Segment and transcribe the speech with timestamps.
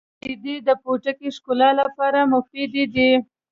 [0.21, 3.09] •شیدې د پوټکي ښکلا لپاره مفیدې دي.